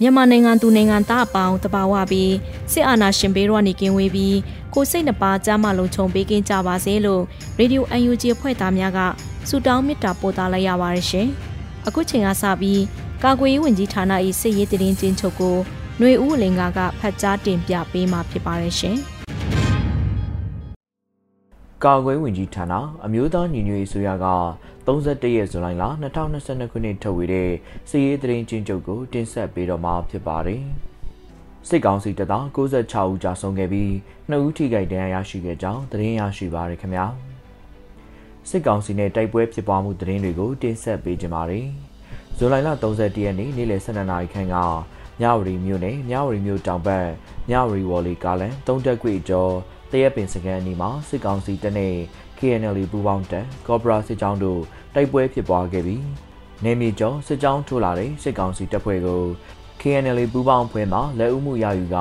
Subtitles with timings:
[0.00, 2.34] မြန်မာနိုင်ငံသူနိုင်ငံသားအပေါင်းတဘာဝပြီး
[2.72, 4.36] စစ်အာဏာရှင်ဘေးရောနေကင်းဝေးပြီး
[4.74, 7.22] ကိုစိတ်နှပါကြားမလုံးခြုံပေးကင်းကြပါစေလို့
[7.58, 8.98] ရေဒီယို UNG ဖွဲ့သားများက
[9.48, 11.28] ဆုတောင်းမေတ္တာပို့သလိုက်ရပါတယ်ရှင်။
[11.86, 12.82] အခုချိန်ကစပြီး
[13.22, 15.56] ကာကွယ်ရေးဝန်ကြီးဌာန၏စစ်ရေးတရင်ချင်းချုပ်ကို
[15.98, 18.98] ຫນွေဦးလင်ကကဖတ်ကြားတင်ပြပေးမှာဖြစ်ပါတယ်ရှင်။
[21.84, 22.74] ကာကွယ်ဝင်ကြီးဌာန
[23.06, 24.26] အမျိုးသားညီညွတ်ရေးဆိုရက
[24.86, 27.50] 31ရက်ဇူလိုင်လ2022ခုနှစ်ထုတ်ဝေတဲ့
[27.88, 30.62] စီရေးသတင်းချင်းချုပ်ကိုတင်ဆက်ပေးတော့မှာဖြစ်ပါတယ်။
[31.68, 33.90] စစ်ကောင်စီတပ်သား96ဦးကြာဆုံးခဲ့ပြီး
[34.30, 37.06] 2ဦးထိခိုက်ဒဏ်ရာရရှိခဲ့ကြောင်းသတင်းရရှိပါရခင်ဗျာ။
[38.48, 41.66] စစ်ကောင်စီနဲ့တိုက်ပွဲဖြစ်ပွားမှုသတင်းတွေကိုတင်ဆက်ပေးကြပါမယ်။
[42.36, 44.56] ဇူလိုင်လ31ရက်နေ့နေ့လယ်12နာရီခန့်က
[45.20, 47.08] မြဝတီမြို့နယ်မြဝတီမြို့တောင်ဘက်
[47.48, 49.52] မြဝတီဝေါ်လီကားလန်၃တက်ကွေကျော်
[49.90, 51.94] တရက်ပင်စကန်အနီးမှာစစ်ကောင်စီတပ်နဲ့
[52.38, 54.60] KNL ပူးပေါင်းတပ်ကော့ဘရာစစ်ကြောင်းတို့
[54.94, 56.04] တိုက်ပွဲဖြစ်ပွားခဲ့ပြီး
[56.64, 59.22] နေမီကျော်စစ်ကြောင်းထိုးလာတဲ့စစ်ကောင်စီတပ်ဖွဲ့ကို
[59.80, 61.96] KNL ပူးပေါင်းဖွဲ့မှလက်ဦးမှုရယူက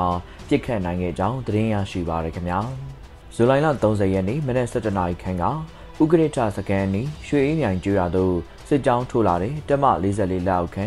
[0.48, 2.60] ပြစ်ခတ်နိုင်ခဲ့ကြောင်းသတင်းရရှိပါရခင်ဗျာ
[3.36, 5.52] ဇူလိုင်လ30ရက်နေ့မနက်7:00နာရီခန့်ကဥ
[6.04, 8.36] က္ကဋ္ဌစကန်နီရွှေအေးမြိုင်ကျွရသို့
[8.68, 10.86] စစ်ကြောင်းထိုးလာတဲ့တက်မ44လက်အောက်ခံ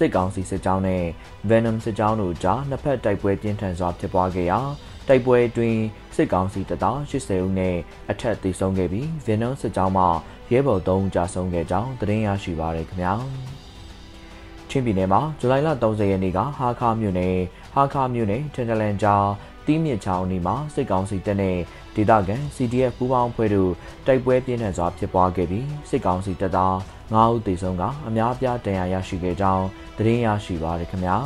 [0.00, 1.04] စစ်ကောင်စီစစ်ကြောင်းနဲ့
[1.50, 4.58] Venom စစ်ကြောင်းတို့ကြားနှစ်ဖက်တိုက်ပွဲပြင်းထန်စွာဖြစ်ပွားခဲ့ရာ
[5.08, 5.80] တိုက်ပွဲအတွင်း
[6.16, 7.76] စစ်ကောင်စီတပ်သား80ဦးနဲ့
[8.10, 10.04] အထက်သေဆုံးခဲ့ပြီး Venom စစ်ကြောင်းမှ
[10.52, 13.14] ရဲဘော်3ဦးကြာဆုံးခဲ့ကြောင်းသတင်းရရှိပါရခင်ဗျာ
[14.68, 17.36] ချင်းပြည်နယ်မှာဇူလိုင်လ30ရက်နေ့ကဟာခါမြို့နယ်
[17.74, 19.26] ဟာခါမြို့နယ်ထန်တလန်ကြား
[19.66, 21.56] တီးမြစ်ချောင်းအနီးမှာစစ်ကောင်စီတပ်နဲ့
[21.94, 23.72] ဒေသခံ CDF ပူးပေါင်းဖွဲ့တို့
[24.06, 26.74] တိုက်ပွဲပြင်းထန်စွာဖြစ်ပွားခဲ့ပြီးစစ်ကောင်စီတပ်သား
[27.10, 29.66] 9ဦးသေဆုံးကအများအပြားဒဏ်ရာရရှိခဲ့ကြောင်း
[29.96, 31.16] သတင်းရရှိပါရခင်ဗျာ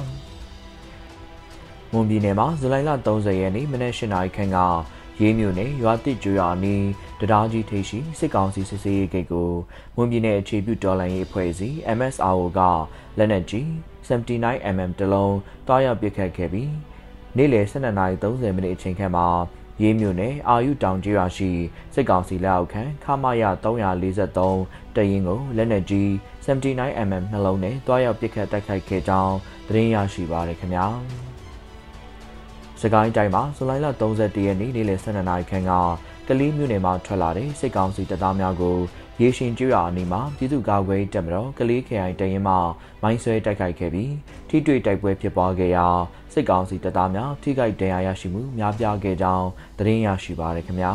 [1.93, 4.59] မွန်ပြည်နယ်မှာဇူလိုင်လ30ရက်နေ့မနက်၈နာရီခန့်က
[5.21, 6.87] ရေးမြို့နယ်ရွာတစ်ကျွာနီး
[7.21, 9.51] တရားကြီးထိပ်ရှိစစ်ကောင်စီစစ်ဆေးရေးဂိတ်ကို
[9.97, 12.61] မွန်ပြည်နယ်အခြေပြုတော်လှန်ရေးအဖွဲ့အစည်း MSRO က
[13.19, 13.67] လက်နက်ကြီး
[14.09, 16.71] 79mm တလုံးတွားရောက်ပစ်ခတ်ခဲ့ပြီး
[17.37, 19.27] နေ့လယ်12:30မိနစ်အချိန်ခန့်မှာ
[19.83, 21.51] ရေးမြို့နယ်အာယုတောင်ကျွာရှိ
[21.95, 26.09] စစ်ကောင်စီလက်အောက်ခံခမာယ343တရင်ကိုလက်နက်ကြီး
[26.47, 29.37] 79mm နှလုံးနဲ့တွားရောက်ပစ်ခတ်တိုက်ခိုက်ခဲ့ကြောင်း
[29.69, 30.87] သတင်းရရှိပါရခင်ဗျာ။
[32.81, 35.73] စကိုင်းတိုင်းမှာဇူလိုင်လ31ရက်နေ့နေ့လယ်12နာရီခန့်က
[36.29, 38.79] ကလေးမြို့နယ်မှာထွက်လာတဲ့စစ်ကောင်စီတပ်သားများကို
[39.21, 42.55] ရေရှင်ကျွရအနီးမှာပြည်သူ့ကာကွယ်တပ်မတော်ကလေးခရိုင်တရင်မှ
[43.03, 44.13] မိုင်းဆွဲတိုက်ခိုက်ခဲ့ပြီး
[44.49, 45.87] ထိတွေ့တိုက်ပွဲဖြစ်ပွားခဲ့ရာ
[46.33, 49.49] စစ်ကောင်စီတပ်သားများထိခိုက်ဒဏ်ရာရရှိမှုများပြားခဲ့ကြောင်း
[49.79, 50.93] သတင်းရရှိပါရခင်ဗျာ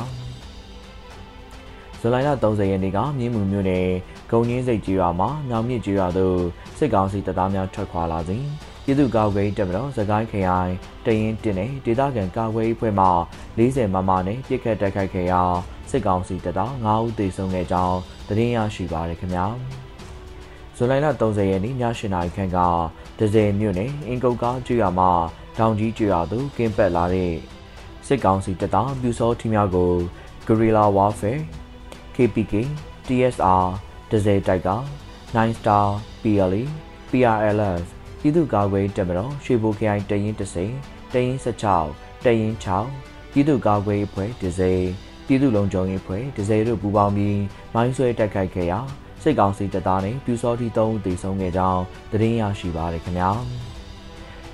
[1.99, 3.87] ဇူလိုင်လ30ရက်နေ့ကမြင်းမှုမြို့နယ်
[4.31, 6.37] ဂုံရင်းစိတ်ကျွာမှာညောင်မြင့်ကျွာသို့
[6.77, 8.43] စစ်ကောင်စီတပ်သားများထွက်ခွာလာစဉ်
[8.83, 10.71] ပြည်သူ့ကာကွယ်ရေးတပ်မတော်စကိုင်းခရိုင်
[11.05, 13.07] တရင်တင်တဲ့ဒေသခံကာကွယ်ရေးဖွဲ့မှ
[13.57, 15.43] 40မမနဲ့ပြစ်ခတ်တိုက်ခိုက်ခဲ့ရာ
[15.89, 19.45] စစ်ကောင်စီတပ်သား9ဦးသေဆုံးခဲ့ကြောင်းသတင်းရရှိပါရခင်ဗျာ
[20.75, 22.57] ဇွန်လ30ရက်နေ့ည8:00နာရီခန့်က
[23.19, 25.11] ဒဇယ်မြို့နယ်အင်ကုတ်ကားကျွာမှာ
[25.59, 27.33] တောင်ကြီးကျွာသို့ကင်းပတ်လာတဲ့
[28.07, 29.91] စစ်ကောင်စီတပ်သားပြူစောထီများကို
[30.47, 31.41] Guerrilla Warfare
[32.15, 32.53] KPK
[33.07, 33.65] TSR
[34.11, 34.69] ဒဇယ်တိုက်က
[35.35, 35.85] 9 Star
[36.21, 36.63] PLA
[37.09, 37.83] PRLF
[38.21, 44.83] ပြည်သူ့ကာကွယ်တပ်မတော်ရွှေဘိုခရိုင်တရင်30တရင်16တရင်6ပြည်သူ့ကာကွယ်အဖွဲ့ဒဇယ်
[45.31, 47.39] ပြည်သူ့လုံခြုံရေးအဖွဲ့ဒဇယ်တို့ပူးပေါင်းပြီး
[47.75, 48.79] မိုင်းဆွဲတိုက်ခိုက်ခဲ့ရာ
[49.23, 51.81] စစ်ကောင်စီတပ်သားနဲ့ပြူစောတိ3ဦးသေဆုံးခဲ့ကြောင်း
[52.11, 53.31] သတင်းရရှိပါရခင်ဗျာ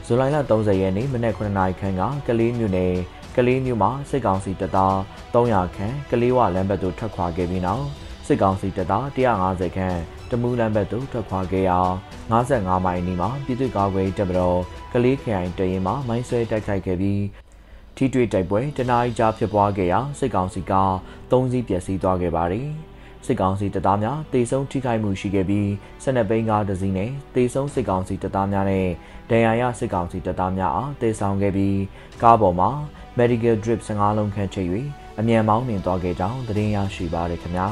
[0.06, 2.94] ဇူလိုင်လ30ရက်နေ့မနက်9:00နာရီခန့်ကကလေးမြို့နယ်
[3.36, 4.96] ကလေးမြို့မှာစစ်ကောင်စီတပ်သား
[5.34, 7.86] 300ခန့်ကလေးဝလမ်းဘက်သို့ထွက်ခွာခဲ့ပြီးနောက်
[8.28, 9.98] စစ်ကောင်စီတပ်သား150ခန့်
[10.30, 11.80] တမူးလမ်းဘက်သို့ထွက်ခွာခဲ့ရာ
[12.32, 14.60] 55မိုင်နီမှာပြည်သူ့ကာကွယ်တပ်မတော်
[14.94, 17.22] ကလေးခရိုင်တရင်မှာမိုင်းဆွဲတိုက်ခိုက်ခဲ့ပြီး
[17.96, 20.74] ထိတွေ့တိုက်ပွဲတနအီကြာဖြစ်ပွားခဲ့ရာစစ်ကောင်စီက
[21.32, 22.70] 3စီးပျက်စီးသွားခဲ့ပါတယ်။
[23.26, 25.68] စစစ်ကောင်စီတပ်သားများတေဆုံးထိခိုက်မှုရှိခဲ့ပြီး
[26.04, 28.88] 12ဘိန်းကားတစ်စီးနဲ့တေဆုံးစစ်ကောင်စီတပ်သားများနဲ့
[29.30, 31.80] ဒဏ်ရာရစစ်ကောင်စီတပ်သားများအားတေဆောင်ခဲ့ပြီး
[32.22, 32.70] ကားပေါ်မှာ
[33.20, 34.70] medical drip 15လုံးခန့်ချိတ်၍
[35.20, 37.68] အမြန်မောင်းနှင်သွားခဲ့ကြောင်းသတင်းရရှိပါရခင်ဗျာ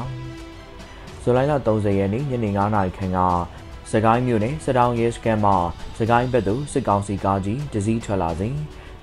[1.22, 3.18] ဇူလိုင်လ30ရက်နေ့ညနေ9:00နာရီခန့်က
[3.90, 5.56] စကိုင်းမြို့နယ်စတောင်ရဲစခန်းမှာ
[5.98, 8.56] စကိုင်းဘက်သို့စစ်ကောင်စီကားကြီးတစည်းထွက်လာစဉ်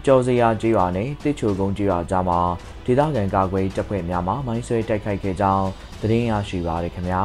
[0.05, 2.39] ကျော်စရာကျေးရွာနဲ့တစ်ချိုကုန်းကျေးရွာကြားမှာ
[2.85, 5.67] ဒေသခံကာကွယ်တပ်ဖွဲ့များမှမိုင်းဆွဲတိုက်ခိုက်ခဲ့ကြောင်း
[6.01, 7.21] သတင်းရရှိပါရခင်ဗျာ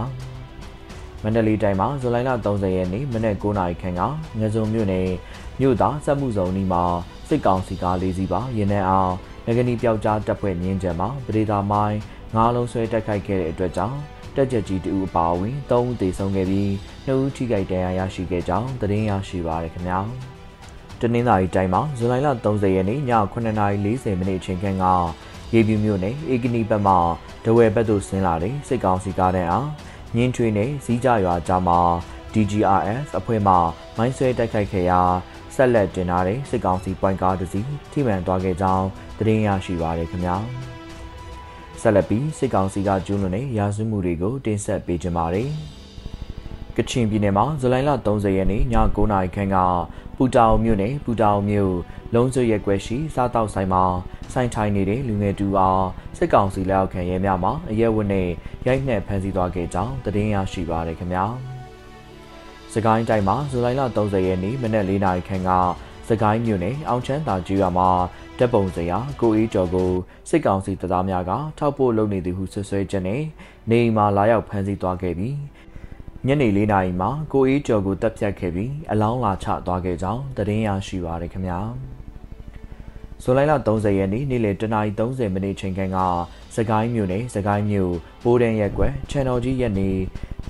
[1.22, 4.02] မန္တလေးတိုင်းမှာဇူလိုင်လ30ရက်နေ့မနက်9:00နာရီခန့်က
[4.40, 5.08] ငစုံမြို့နယ်
[5.60, 6.84] မြို့သားစက်မှုဆောင်နီးမှာ
[7.28, 9.12] စစ်ကောင်စီကားလေးစီးပါရင်ထဲအောင်
[9.46, 11.98] ငကနီပျောက်ကြားတပ်ဖွဲ့မြင်းကျံမှာပဒေသာမိုင်း
[12.34, 13.98] ငါးလုံးဆွဲတိုက်ခိုက်ခဲ့တဲ့အတွက်ကြောင့်
[14.36, 16.70] တက်ကြကြီးတူအပါအဝင်၃ဦးသေဆုံးခဲ့ပြီး
[17.06, 20.00] 2ဦးထိခိုက်ဒဏ်ရာရရှိခဲ့ကြောင်းသတင်းရရှိပါရခင်ဗျာ
[21.00, 23.00] တနင်္သာရီတိုင်းမှာဇူလိုင်လ30ရက်နေ့ည
[23.32, 24.84] 9:40မိနစ်အချိန်ခန့်က
[25.54, 26.94] ရေပြူမြို့နယ်အေကနီဘက်မှ
[27.44, 29.68] ဒဝဲဘက်သို့ဆင်းလာတဲ့စစ်ကောင်စီကားတဲ့အား
[30.16, 31.78] ညင်းထွေးနဲ့စီးကြရွာကြားမှာ
[32.34, 33.54] DGRS အဖွဲ့မှ
[33.96, 35.00] မိုင်းဆွဲတိုက်ခိုက်ခဲ့ရာ
[35.54, 38.86] ဆက်လက်တင်ထားတဲ့စစ်ကောင်စီပွိုင်ကားတစ်စီးထိမှန်သွားခဲ့ကြောင်း
[39.18, 40.36] သတင်းရရှိပါရခင်ဗျာ
[41.80, 45.50] ဆက်လက်ပြီးစစ်ကောင်စီကကျူးလွန်တဲ့ရာဇဝမှုတွေကိုတင်ဆက်ပေးကြပါမယ်
[46.76, 49.56] ကချင်ပြည်နယ်မှာဇူလိုင်လ30ရက်နေ့ည9:00နာရီခန့်က
[50.16, 51.74] ပူတောင်မြို့နယ်ပူတောင်မြို့
[52.14, 53.84] လုံးစွရက်ကွက်ရှိစားတောက်ဆိုင်မှာ
[54.32, 55.84] ဆိုင်ထိုင်နေတဲ့လူငယ်တူအား
[56.18, 58.28] စစ်ကောင်စီလက်အောက်ခံရဲများမှအရဲဝတ်နဲ့
[58.66, 61.24] ရိုက်နှက်ဖမ်းဆီးသွားခဲ့ကြောင်းသတင်းရရှိပါရခင်ဗျာ။
[62.72, 65.50] စကိုင်းတိုင်းမှာဇူလိုင်လ30ရက်နေ့မနက်၄နာရီခန့်က
[66.08, 67.88] စကိုင်းမြို့နယ်အောင်ချမ်းသာကျွော်မှာ
[68.38, 69.90] တပ်ပုံစရာကိုအေးကျော်ကို
[70.28, 73.22] စစ်ကောင်စီတပ်သားများကထောက်ပို့လုပ်နေသည်ဟုဆွဆွဲချက်နဲ့
[73.70, 75.34] နေအိမ်မှာလာရောက်ဖမ်းဆီးသွားခဲ့ပြီး
[76.26, 81.60] ညနေ၄နာရီမှာကိုအေးကျော်ကိုတပ်ဖြတ်ခဲ့ပြီးအလောင်းလာချသွားခဲ့ကြောင်းသတင်းရရှိပါရခင်ဗျာ။
[83.22, 85.98] ဇူလိုင်လ30ရက်နေ့နေ့လယ်10:30မိနစ်ချိန်ခန့်က
[86.56, 87.92] စကိုင်းမြို့နယ်စကိုင်းမြို့
[88.24, 89.90] ပိုးတန်းရက်ကွယ် Channel ကြီးရက်နေ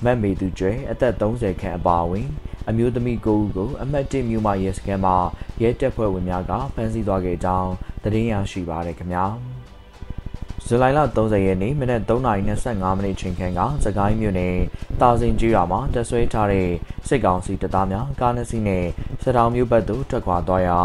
[0.05, 2.29] မတ်မေသူကျွဲအသက်30ခန့်အပါအဝင်
[2.69, 5.17] အမျိုးသမီး9ဦးကိုအမှတ်1မြို့မရဲစခန်းမှာ
[5.63, 7.71] ရဲတပ်ဖွဲ့ဝင်များကဖမ်းဆီးသွားခဲ့ကြောင်း
[8.03, 9.25] သတင်းရရှိပါရခင်ဗျာ
[10.69, 14.57] ဇူလိုင်လ30ရက်နေ့မနက်3:25မိနစ်ချိန်ခန့်ကစကိုင်းမြို့နယ်
[15.01, 16.69] တာစင်ကျွော်မှာတဆွဲထားတဲ့
[17.09, 18.85] စစ်ကောင်စီတပ်သားများကားနှစ်စီးနဲ့
[19.23, 20.79] စတောင်မြို့ဘက်သို့ထွက်ခွာသွားရာ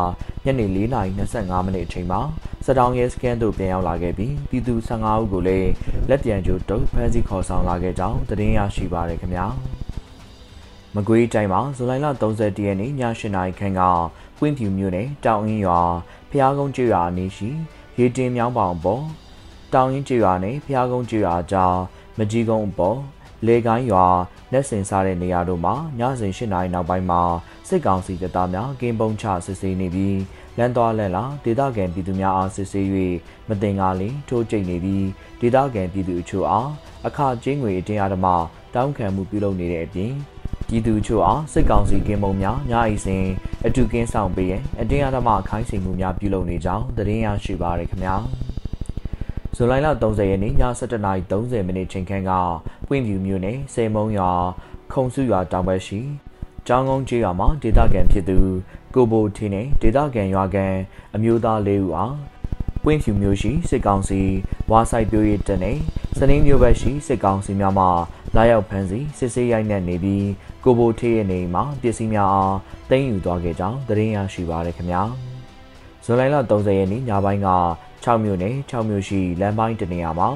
[0.46, 2.22] ညနေ4:25မိနစ်အချိန်မှာ
[2.66, 5.72] စတောင်ရဲစခန်းသို့ပြန်ရောက်လာခဲ့ပြီးပြည်သူ15ဦးကိုလည်း
[6.10, 9.46] လက်ပြန်ကျိုးတုပ်ဖမ်းဆီးခေါ်ဆောင်လာခဲ့ကြောင်းသတင်းရရှိပါရခင်ဗျာ
[10.96, 13.82] မကွေးတိုင်းမှာဇူလိုင်လ30ရက်နေ့ည8နာရီခန့်က
[14.40, 15.82] ပွင့်ဖြူမြို့နယ်တောင်အင်းရွာ
[16.32, 17.50] ဖျားကုန်းကျွော်အနီးရှိ
[18.00, 19.04] ရေတင်မြောင်းပေါင်ပေါ်
[19.74, 21.78] တောင်ရင်ကျွော်နဲ့ဖျားကုန်းကျွော်ကြား
[22.18, 23.00] မကြီးကုန်းအပေါ်
[23.46, 24.08] လေကိုင်းရွာ
[24.52, 27.22] လက်ဆင်စားတဲ့နေရာတို့မှာညစဉ်၈နာရီနောက်ပိုင်းမှာ
[27.68, 30.20] စစ်ကောင်စီတပ်သားများကင်းပုံချစစ်ဆေးနေပြီး
[30.58, 32.86] လမ်းသွားလမ်းလာဒေသခံပြည်သူများအားစစ်ဆေး၍
[33.48, 35.06] မတင်ကားလင်ထိုးကျိတ်နေပြီး
[35.40, 36.70] ဒေသခံပြည်သူအချို့အား
[37.08, 38.28] အခကျင်းငွေအတင်းအဓမ္မ
[38.74, 40.14] တောင်းခံမှုပြုလုပ်နေတဲ့အပြင်
[40.68, 43.26] ပြည်သူချို့အားစစ်ကောင်စီကင်းမုံများညအိစဉ်
[43.66, 48.51] အတူကင်းဆောင်ပေးရင်အတင်းအဓမ္မခိုင်းစေမှုများပြုလုပ်နေကြောင်းသတင်းရရှိပါရခင်ဗျာ
[49.56, 52.32] ဇူလိုင်လ30ရက်နေ့ည7:30မိနစ်ချိန်ခန့်က
[52.88, 54.32] ပွင့်ဖြူမြို့နယ်စေမုံရွာ
[54.94, 56.00] ခုံစုရွာတောင်ဘက်ရှိ
[56.68, 58.38] ကျောင်းကုန်းကျေးရွာမှာဒေသခံဖြစ်သူ
[58.96, 60.76] ကိုဘိုထင်းနဲ့ဒေသခံရွာကန်
[61.16, 62.16] အမျိုးသား၄ဦးအား
[62.84, 64.22] ပွင့်ဖြူမျိုးရှိစစ်ကောင်စီ
[64.72, 65.78] ဝါဆိုင်ပြိုးရတဲ့နဲ့
[66.18, 67.86] စနင်းမျိုးဘက်ရှိစစ်ကောင်စီများမှ
[68.36, 70.28] လာရောက်ဖမ်းဆီးစစ်ဆေးရိုက်နှက်နေပြီး
[70.64, 72.58] ကိုဘိုထေးရဲ့နေမှာပစ္စည်းများအား
[72.90, 75.02] တင်ယူသွားခဲ့ကြောင်းသတင်းရရှိပါရခင်ဗျာ
[76.04, 77.50] ဇူလိုင်လ30ရက်နေ့ညပိုင်းက
[78.06, 80.30] 6မြို့နယ်6မြို့ရှိလမ်းပိုင်းတနေရာမှာ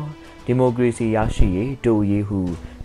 [0.46, 2.40] ဒီမိုကရေစီရရှိရေးတူရေးဟု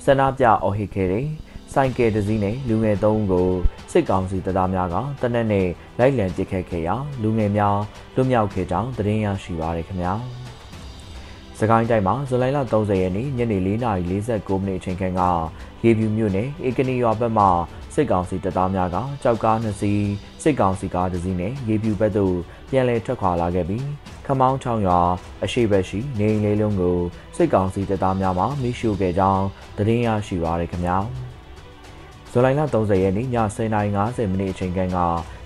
[0.05, 1.27] ဆန္ဒပြအော်ဟစ်ခဲ့တဲ့
[1.73, 3.51] ဆိုင်ကယ်တစ်စီးနဲ့လူငယ်၃ဦးကို
[3.93, 5.69] စစ်ကောင်စီတပ်သားများကတနက်နေ့
[5.99, 7.79] လိုက်လံပစ်ခတ်ခဲ့ရာလူငယ်များ
[8.15, 10.15] လွတ်မြောက်ခဲ့ကြောင်းသတင်းရရှိပါရခင်ဗျာ
[11.59, 15.23] စကိုင်းတိုင်းမှာဇူလိုင်လ30ရက်နေ့ညနေ4:49မိနစ်အချိန်ခန့်က
[15.85, 17.47] ရေပြူမြို့နယ်ဧကနီရွာဘက်မှ
[17.95, 20.05] စစ်ကောင်စီတပ်သားများကကြောက်ကားနှစ်စီး
[20.43, 22.37] စစ်ကောင်စီကားတစ်စီးနဲ့ရေပြူဘက်သို့
[22.71, 24.10] ပြန်လည်ထွက်ခွာလာခဲ့ပြီးခ
[24.41, 25.01] မောင်းချောင်းရွာ
[25.45, 26.99] အရှိဘက်ရှိနေအိမ်လေးလုံးကို
[27.37, 29.45] စစ်ကောင်စီတပ်သားများမှမိရှို့ခဲ့ကြောင်း
[29.77, 30.99] သတင်းရရှိပါရခင်ဗျာ
[32.31, 34.99] ဇူလိုင်လ30ရက်နေ့ည10:50မိနစ်အချိန်ခန့်က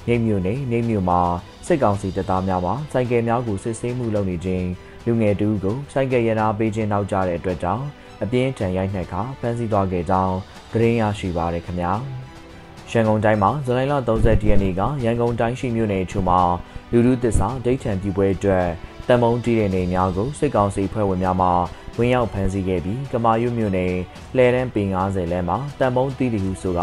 [0.07, 1.21] မြိတ်မြို့နယ်မြိတ်မြို့မှာ
[1.67, 4.67] စစ်ကောင်စီတပ်သားများမှစိုက်ကယ်များကိုစစ်ဆေးမှုလုပ်နေခြင်း
[5.07, 7.85] လူငယ်တူကိုစိုက်ကယ်ရနာပေးခြင်းနောက်ကျတဲ့အတွက်ကြောင့်
[8.23, 10.37] အပြင်းထန်ရိုက်နှက်ခါဖမ်းဆီးသွားခဲ့ကြောင်း
[10.73, 11.93] သတင်းရရှိပါရခင်ဗျာ
[12.91, 16.41] ရန်ကုန်တိုင်းမှာဇူလိုင်လ30ရက်နေ့ကရန်ကုန်တိုင်းရှိမြို့နယ်ချို့မှာ
[16.97, 18.69] လူလူသစ္စာဒိတ်ထန်ပြပွဲအတွက်
[19.09, 21.49] တံမုံတီးတဲ့နေများကိုစစ်ကောင်စီဖွဲ့ဝင်များမှ
[21.99, 23.95] ဝင်ရောက်ဖမ်းဆီးခဲ့ပြီးကမာရွတ်မြို့နယ်
[24.37, 26.81] လှဲတန်းပင်90လမ်းမှာတံမုံတီးတီဟုဆိုက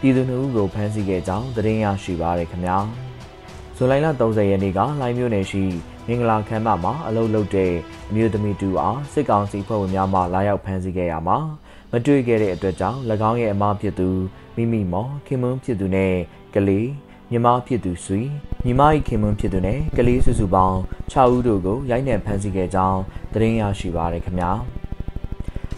[0.00, 2.78] ပြည်သူနှုတ်ကိုဖမ်းဆီးခဲ့ကြောင်းသတင်းရရှိပါရခင်ဗျာ
[3.76, 5.64] ဇူလိုင်လ30ရက်နေ့ကလိုင်းမြို့နယ်ရှိ
[6.06, 7.72] မင်္ဂလာခမ်းမမှာအလုပ်လုပ်တဲ့
[8.10, 11.38] အမျိုးသမီးတူအားစစ်ကောင်စီဖွဲ့ဝင်များမှလာရောက်ဖမ်းဆီးခဲ့ရမှာ
[11.90, 12.98] မတွေ့ခဲ့တဲ့အတွက်ကြောင့်၎
[13.30, 14.08] င်းရဲ့အမဖြစ်သူ
[14.56, 16.14] မိမိမော်ခင်မွန်းဖြစ်သူနဲ့
[16.54, 16.88] ကလေး
[17.30, 18.22] ညီမဖြစ်သူဆွေ
[18.66, 20.78] ညီမ၏ခင်မွန်းဖြစ်သူနဲ့ကလေးစုစုပေါင်း
[21.12, 23.00] 6ဦးတို့ကိုရိုက်နှက်ဖမ်းဆီးခဲ့ကြောင်း
[23.32, 24.50] သတင်းရရှိပါရခင်ဗျာ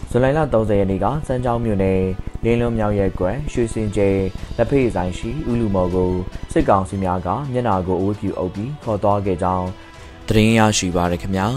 [0.09, 2.01] ဇူလိုင်လ30ရက်နေ့ကစမ်းချောင်းမြို့နယ်
[2.43, 4.09] လင်းလုံးမြောက်ရဲကွယ်ရွှေစင်ကျဲ
[4.57, 6.11] လက်ဖေးဆိုင်ရှိဥလူမော်ကို
[6.53, 9.67] စစ်ကောင်စီများကမျက်နာကိုအဝတ်ပြုအုပ်ပြီးခေါ်သွားခဲ့ကြောင်း
[10.27, 11.47] သတင်းရရှိပါရခင်ဗျာ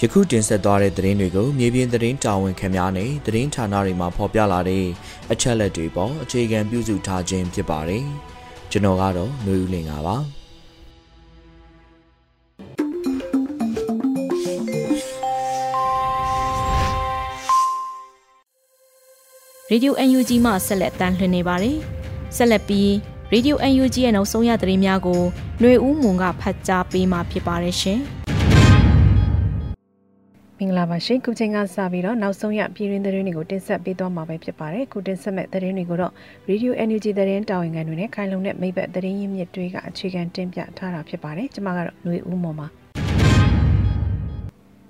[0.00, 4.84] ယခုတင်ဆက်သွားတဲ့သတင်းတွေကိုမြေပြင်သတင်းတာဝန်ခံများနဲ့သတင်းဌာနတွေမှာဖော်ပြလာတဲ့
[5.32, 8.06] အချက်လက်တွေပေါ်အခြေခံပြုစုထားခြင်းဖြစ်ပါတယ်။
[8.71, 10.17] ကျွန်တော်ကတော့ຫນွေဦးလင်ပါ။
[19.71, 21.77] ရေဒီယို UNG မှဆက်လက်တမ်းလှည့်နေပါတယ်။
[22.35, 22.91] ဆက်လက်ပြီး
[23.31, 25.21] ရေဒီယို UNG ရဲ့နောက်ဆုံးရသတင်းများကို
[25.59, 28.22] ຫນွေဦးမွန်ကဖတ်ကြားပေးမှာဖြစ်ပါတယ်ရှင်။မ
[30.64, 36.12] င်္ဂလာပါရှင်ခုချိန်ကစပြီးတော့နောက်ဆုံးရပြည်တွင်းသတင်းတွေကိုတင်ဆက်ပေးသွားမှာပဲဖြစ်ပါတယ်ခုတင်ဆက်မဲ့သတင်းတွေကိုတော့
[36.48, 42.66] Radio Energy သတင်းတာဝန်ခံတွေနဲ့ခိုင်လုံတဲ့မိဘသတင်းရင်းမြစ်တွေကအခြေခံတင်ပြထားတာဖြစ်ပါတယ်ကျွန်မကတော့ຫນွေဦးမော်ပါ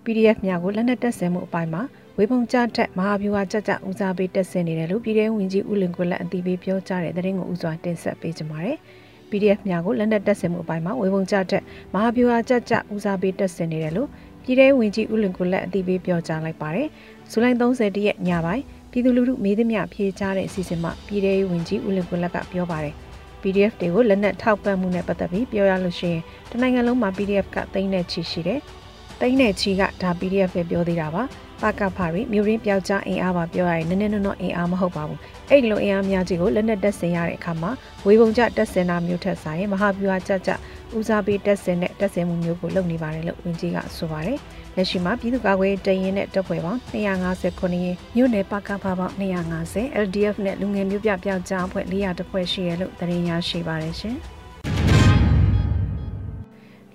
[0.05, 1.83] PDF များကိုလက်နက်တက်ဆင်မှုအပိုင်းမှာ
[2.19, 8.79] ဝေပုံကြထက်မဟာဗျူဟာကြကြဦးစားပေးတက်ဆင်နေတယ်လို့ပြည်ထောင်ဝင်ကြီးဦးလင်ကိုလက်အတီးပေးပြောကြားတဲ့သတင်းကိုဥစွာတင်ဆက်ပေးကြပါမယ်။
[9.31, 11.63] PDF များကိုလက်နက်တက်ဆင်မှုအပိုင်းမှာဝေပုံကြထက်
[11.95, 14.09] မဟာဗျူဟာကြကြဦးစားပေးတက်ဆင်နေတယ်လို့
[14.45, 16.89] ပြည်ထောင်ဝင်ကြီးဦးလင်ကိုလက်အတီးပေးပြောကြားလိုက်ပါတယ်။
[17.31, 22.95] ဇူလိုင်30ရက်ညပိုင်းပြည်သူလူထုမေးသမျှဖြေကြားတဲ့အစီအစဉ်မှာပြည်ထောင်ဝင်ကြီးဦးလင်ကိုလက်ကပြောပါတယ်။
[23.43, 28.61] PDF တွေကိုလက်နက်ထောက်ပံ့မှုနဲ့ပတ်သက်ပြီးပြောရလို့ရှိရင်တနိုင်ငံလုံးမှာ PDF ကသိန်းနဲ့ချီရှိတယ်။
[29.21, 31.25] သိန်းနဲ့ချီကဒါ PDF ပဲပြောသေးတာပါ။
[31.63, 35.19] ပကဖရီမြို့ရင်းပျောက်ကြားအင်အားပါပြောရရင်နည်းနည်းနော်အင်အားမဟုတ်ပါဘူး
[35.51, 37.71] အဲ့ဒီလိုအင်အားများကြီးကိုလက်နက်တက်ဆင်ရတဲ့အခါမှာ
[38.07, 40.51] ဝေပုံကျတက်ဆင်တာမျိုးထက်ဆိုင်မဟာဗျူဟာကြကြ
[40.99, 44.39] ဦးစားပေးတက်ဆင်တဲ့တက်ဆင်မှုမျိုးကိုလုပ်နေပါတယ်လို့ဝန်ကြီးကဆိုပါတယ်
[44.77, 54.17] လက်ရှိမှာပြည်သူ့ကာကွယ်တရင်နဲ့တပ်ဖွဲ့ပေါင်း259ရင်မြို့နယ်ပကဖပေါင်း250 LDF နဲ့လူငယ်မျိုးပြပျောက်ကြားအဖွဲ့400တဖွဲ့ရှိရလို့သတင်းရရှိပါတယ်ရှင်။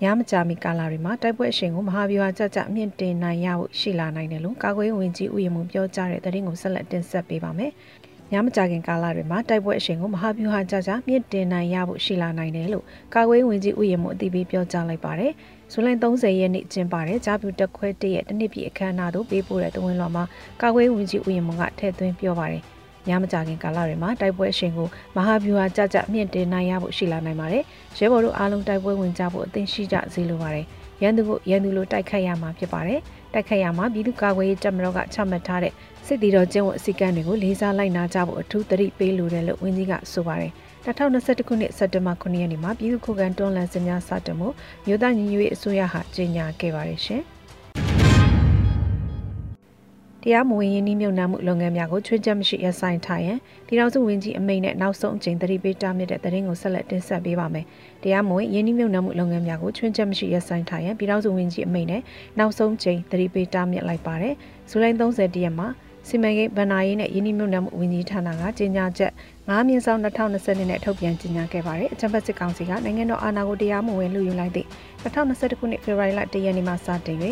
[0.02, 7.72] ညမကြာမီကာလတွေမှာတိုက်ပွဲအရှင်ကိုမဟာဗျူဟာကြကြမြင့်တင်နိုင်ရဖို့ရှိလာနိုင်တယ်လို့ကာကွယ်ဝင်ကြီးဦးရမှုပြောကြားတဲ့သတင်းကိုဆက်လက်တင်ဆက်ပေးပါမယ်။
[8.32, 12.84] ညမကြာခင်ကာလတွေမှာတိုက်ပွဲအရှင်ကိုမဟာဗျူဟာကြကြမြင့်တင်နိုင်ရဖို့ရှိလာနိုင်တယ်လို့
[13.14, 15.32] ကာကွယ်ဝင်ကြီးဦးရမှုအသိပေးပြောကြားလိုက်ပါတယ်။
[15.72, 20.24] ဇူလိုင်30ရက်နေ့ကျင်းပတဲ့ဂျာပြူတက်ခွဲတရဲ့တနစ်ပြည်အခမ်းအနားသို့ပေးပို့တဲ့တဝင်းလွှာမှာ
[20.62, 22.62] ကာကွယ်ဝင်ကြီးဦးရမှုကထည့်သွင်းပြောပါတယ်။
[23.08, 27.62] ညမကြခင်ကာလတွေမှာတိုက်ပွဲအရှင်ကိုမဟာဗျူဟာကြကြမြင့်တင်နိုင်ရဖို့ရှိလာနိုင်ပါတယ်။
[27.98, 30.66] ရဲဘော်တို့အားလုံးတိုက်ပွဲဝင်ကြဖို့အသင့်ရှိကြစေလိုပါတယ်။
[31.02, 33.00] ရန်သူကိုရန်သူလိုတိုက်ခတ်ရမှာဖြစ်ပါတယ်။
[33.34, 35.72] တိုက်ခတ်ရမှာပြည်သူ့ကာကွယ်ရေးတပ်မတော်ကချမှတ်ထားတဲ့
[36.12, 40.52] စစ်တီတော်ကျင်းဝတ်အစည်းကမ်းတွေကိုလေးစားလိုက်နာကြဖို့အထူးသတိပေးလိုတယ်လို့ဝန်ကြီးကဆိုပါတယ်။
[40.84, 44.48] 2021ခုနှစ်စက်တင်ဘာ9ရက်နေ့မှာပြည်သူ့ခုခံတွန်းလှန်စစ်များစတင်မှု
[44.86, 47.22] မြို့သားညီညွတ်ရေးအစိုးရဟာကြေညာခဲ့ပါတယ်ရှင်။
[50.22, 57.64] တရားမဝင်ရင်းနှီးမြှုပ်နှံမှုလုပ်ငန်းများကိုချွင်းချက်မရှိရပ်ဆိုင်းထားရန်ပြည်ထောင်စုဝန်ကြီးအမိန့်နဲ့နောက်ဆုံးအကြိမ်သတိပေးတားမြစ်တဲ့သတင်းကိုဆက်လက်တင်ဆက်ပေးပါမယ်။
[58.02, 62.02] တရားမဝင်ရင်းနှီးမြှုပ်နှံမှုလုပ်ငန်းများကိုချွင်းချက်မရှိရပ်ဆိုင်းထားရန်ပြည်ထောင်စုဝန်ကြီးအမိန့်နဲ့
[62.38, 64.34] နောက်ဆုံးအကြိမ်သတိပေးတားမြစ်လိုက်ပါတယ်။
[64.70, 65.68] ဇူလိုင်30ရက်မှာ
[66.08, 74.68] စီမံကိန်းဗဏ္ဍာရေးနဲ့ယင်းနှိမ့်မြုံနှံမှုဝန်ကြီးဌာနကကြေညာချက်9မြင်းဆောင်2020နဲ့ထုတ်ပြန်ကြေညာခဲ့ပါတယ်။အကြံဖက်စစ်ကောင်စီကနိုင်ငံတော်အာဏာကိုတရားမဝင်လူယူလိုက်သည့်
[75.04, 77.18] 2021ခုနှစ်ဖေဖော်ဝါရီလ1ရက်နေ့မှစတင်၍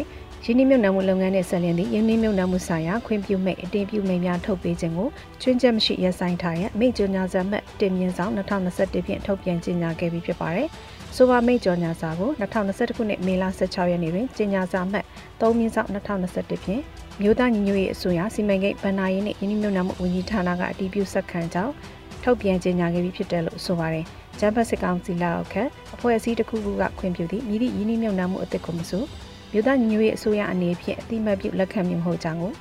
[0.44, 5.08] ရင်းနှီးမြှုပ်နှံမှုလုပ်ငန်းနဲ့ဆက်လျင်သည့်ရင်းနှီးမြှုပ်နှံမှုဆိုင်ရာခွင့်ပြုမိတ်အတင်ပြုမိတ်များထုတ်ပေးခြင်းကို
[5.42, 10.68] ချွင်းချက်မရှိရပ်ဆိုင်းထားရန်မိတ်ကြော်ညာစာမှတ်တင်မြင့်ဆောင်2021ဖြင့်ထုတ်ပြန်ကြေညာခဲ့ပြီးဖြစ်ပါတယ်။
[11.16, 15.04] ဆိုပါမိတ်ကြော်ညာစာကို2021ခုနှစ်မေလ16ရက်နေ့တွင်ကြေညာစာမှတ်
[15.40, 16.82] 3မြင့်ဆောင်2021ဖြင့်
[17.22, 21.72] မြို့သားညီညွတ်ရေးအစိုးရစီမံကိန်းဗဏ္ဍာရေးနှင့်ရင်းနှီးမြှုပ်နှံမှုဝန်ကြီးဌာနကအတည်ပြုဆက်ခံကြောင်း
[22.22, 24.04] ထုတ်ပြန်ကြေညာခဲ့ပြီးဖြစ်တယ်လို့ဆိုပါတယ်။
[24.40, 25.62] ဂျမ်ဘတ်စစ်ကောင်စီလက်အောက်ခံ
[25.94, 29.02] အဖွဲ့အစည်းတစ်ခုခုကခွင့်ပြုသည့်မြည်သည့်ရင်းနှီးမြှုပ်နှံမှုအသစ်ကိုမဆို
[29.52, 32.52] မြို့သားညီညွတ်ရေးအစိုးရအနေဖြင့်အတိမတ်ပြုလက်ခံမည်မဟုတ်ကြောင်းကို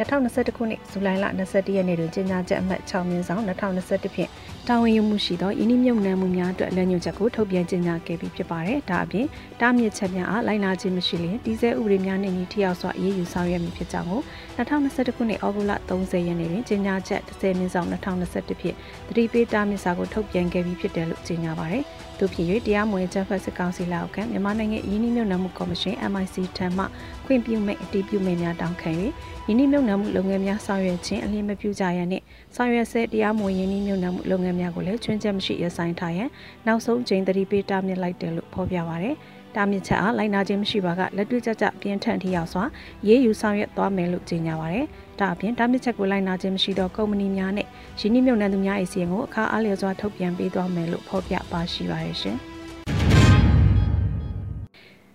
[0.00, 4.30] 2021ခုနှစ်ဇူလိုင်လ22ရက်နေ့တွင်ကြေညာချက်အမှတ်6မြင်းဆောင်2021ဖြင့်
[4.68, 9.26] တာဝန်ယူမှုရှိသောယင်းနှမြုံနှံမှုများအတွက်လက်ညှိုးချက်ကိုထုတ်ပြန်ကြေညာခဲ့ပြီးဖြစ်ပါတယ်။ဒါအပြင်
[9.60, 14.22] တားမြစ်ချက်များအားလိုက်နာခြင်းမရှိလျင်ဒီဇယ်ဥပဒေများနှင့်ညီထိရောက်စွာအရေးယူဆောင်ရွက်မည်ဖြစ်ကြောင်းကို
[14.58, 18.76] 2021ခုနှစ်ဩဂုတ်လ30ရက်နေ့တွင်ကြေညာချက်10မြင်းဆောင်2021ဖြင့်
[19.08, 21.84] သတိပေးတားမြစ်စာကိုထုတ်ပြန်ခဲ့ပြီးဖြစ်တယ်လို့ကြေညာပါတယ်။
[22.20, 26.84] သို့ဖြစ်၍တရားမဝင်ချက်ဖက်စစ်ကောင်စီလက်အောက်ခံမြန်မာနိုင်ငံယင်းနှမြုံနှံမှုကော်မရှင် MIC ထံမှ
[27.24, 28.90] ခွင့်ပြုမိတ်အတည်ပြုမိတ်များတောင်းခံ၍
[29.46, 32.24] ယင်းနှမြုံနှံမှုလုပ်ငန်းများဆောင်ရွက်ခြင်းအလင်းမပြုကြရန်နှင့်
[32.56, 36.28] ဆောင်ရွက်ဆဲတရားမဝင်ယင်းနှမြုံနှံမှုလုပ်ငန်းများကိုလည်းချွင်းချက်မရှိရဆိုင်ထားရန်
[36.66, 39.16] နောက်ဆုံးအကြိမ်သတိပေးတားမြစ်လိုက်တယ်လို့ဖော်ပြပါရယ်
[39.56, 42.64] တာမြင့်ချက်အားလိုက်နာခြင်းမရှိပါကလက်တွေ့ကြကြပြင်းထန်ထိရောက်စွာ
[43.06, 44.86] ရေးယူဆောင်ရွက်သွားမယ်လို့ကြေညာပါရယ်
[45.20, 47.66] ဒါအပြင်တာမြင့်ချက်ကိုလိုက်နာခြင်းမရှိသောကုမ္ပဏီများနဲ့
[48.00, 52.38] ရင်းနှီးမြှုပ်နှံသူများ၏စီရင်ကိုအခါအားလျော်စွာထုတ်ပြန်ပေးသွားမယ်လို့ဖော်ပြပါရှိပါရရှင်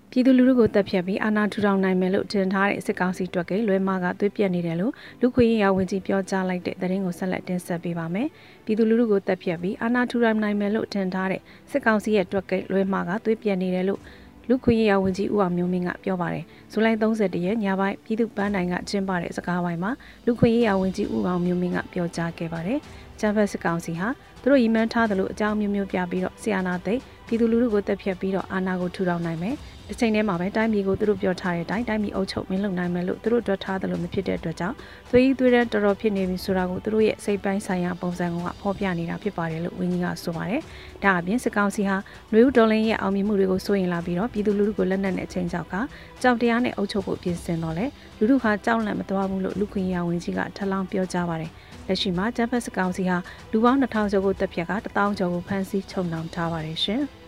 [0.10, 8.28] ပြည်သူလူထုကိုတပ်ဖြတ်ပြီးအာဏာထူထောင်နိုင်မယ်လို့ထင်ထားတဲ့စစ်ကောင်စီတွက်ကလွဲမာကသွေးပြက်နေတယ်လို့လူခွေရေးရဝန်ကြီးပြောကြားလိုက်တဲ့သတင်းကိုဆက်လက်တင်ဆက်ပေးပါမယ်။
[8.66, 14.02] ပြည်သူလူထုကိုတပ်ဖြတ်ပြီးအာဏာထူထောင်နိုင်မယ်လို့ထင်ထားတဲ့စစ်ကောင်စီရဲ့တွက်ကလွဲမာကသွေးပြက်နေတယ်လို့
[14.50, 19.92] လူခွေရေးရဝန်ကြီးဦးအောင်မျိုးမင်းကပြောပါတယ်။ဇူလိုင်30ရက်ညပိုင်းပြည်သူ့ပန်းတိုင်ကကျင်းပတဲ့စကားဝိုင်းမှာ
[20.26, 22.80] လူခွေရေးရဝန်ကြီးဦးအောင်မျိုးမင်းကပြောကြားခဲ့ပါတယ်။
[23.20, 24.08] ကျန်းဖက်စစ်ကောင်စီဟာ
[24.42, 26.96] သူတို့ရည်မှန်းထားသလိုအကြောင်းမျိုးမျိုးပြပြီးတော့ဆီယနာသိ
[27.28, 29.56] ပြည်သူလူထုကိုတပ်ဖြတ်ပြီးတော့အာဏာကိုထူထောင်နိုင်မယ်။
[29.90, 34.76] တစ်ချိန်တည်းမှာပဲတိုင်းပြည်ကိုသူတို့ပြောထားတဲ့အတိုင်းတိုင်းပြည်အုပ်ချုပ်မင်းလုပ်နိုင်မယ်လို့သူတို့တွက်ထားတယ်လို့မဖြစ်တဲ့အတွက်ကြောင့်
[35.12, 40.62] သွေးကြီးသွေးတန်းတော်တော်ဖြစ်နေပြီဆိုတာကိုသူတို့ရဲ့စိတ်ပိုင်းဆိုင်ရာပုံစံကဖော်ပြနေတာဖြစ်ပါတယ်လို့ဝင်းကြီးကဆိုပါတယ်။
[41.04, 41.98] ဒါအပြင်စစ်ကောင်စီဟာ
[42.32, 45.76] နှွေဦးဒေါ်လင်းရဲ့အောင်မြင်မှုတွေကိုစိုးရင်လာပြီးတော့ပြည်သူလူထုကိုလက်နက်နဲ့အချိန်ကြောက်က
[46.22, 47.86] ကြောက်တရားနဲ့အုပ်ချုပ်ဖို့ပြင်ဆင်တော့လေ
[48.20, 51.52] လူထုဟာကြောက်လန့်မသွားဘူးလို့လူခွင့်ရဝင်ကြီးကထပ်လောင်းပြောကြားပါတယ်။
[51.88, 53.18] လက်ရှိမှာဂျပန်စစ်ကောင်စီဟာ
[53.52, 57.04] လူပေါင်း2000ကျော်ကိုတပ်ဖြတ်က1000ကျော်ကိုဖမ်းဆီးချုပ်နှောင်ထားပါတယ်ရှင်။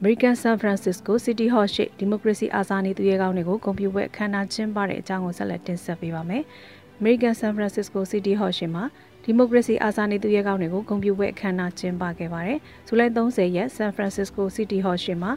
[0.00, 6.42] American San Francisco City Hall ရှိဒီမိုကရေစီအာဇာနည်သူရဲကောင်းတွေကိုဂုဏ်ပြုပွဲအခမ်းအနားကျင်းပတဲ့အကြောင်းကိုဆက်လက်တင်ဆက်ပေးပါမယ်။
[7.00, 8.84] American San Francisco City Hall ရှိမှာ
[9.24, 15.30] ဒီမိုကရေစီအာဇာနည်သူရဲကောင်းတွေကိုဂုဏ်ပြုပွဲအခမ်းအနားကျင်းပခဲ့ပါတယ်။ဇူလိုင်30ရက် San Francisco City Hall ရှိမှာ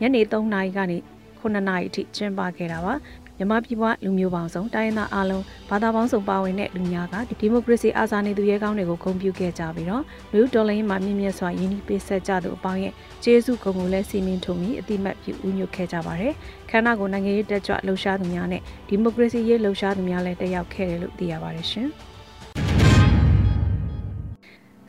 [0.00, 0.98] ညနေ3နာရီကနေ
[1.40, 2.94] 9နာရီအထိကျင်းပခဲ့တာပါ
[3.38, 12.92] မြမပြည်ပွားလူမျိုးပေါင်းစုံတိုင်းရင်းသားအားလုံးဘာသာပေါင်းစုံပါဝင်တဲ့လူများကဒီမိုကရေစီအာဇာနည်သူရဲကောင်းတွေကိုဂုဏ်ပြုခဲ့ကြပြီးတော့လူဒေါ်လာရင်းမှာမြင့်မြတ်စွာယင်းနှီးပေးဆက်ကြသူအပေါင်းရဲ့
[13.24, 16.32] ကျေးဇူးဂုဏ်ကိုလည်းစီမင်းထုံပြီးအတိမတ်ပြုဥညွတ်ခဲ့ကြပါတယ်။
[16.70, 21.90] ခန္ဓာကိုယ်နိုင်ငံရေးတက်ကြွလှုပ်ရှားသူများနဲ့ဒီမိုကရေစီရေးလှုပ်ရှားသူများလည်းတက်ရောက်ခဲ့တယ်လို့သိရပါတယ်ရှင်။